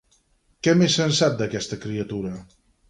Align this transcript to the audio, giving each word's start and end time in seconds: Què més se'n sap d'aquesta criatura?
Què 0.67 0.73
més 0.79 0.95
se'n 1.01 1.15
sap 1.21 1.39
d'aquesta 1.43 1.81
criatura? 1.87 2.37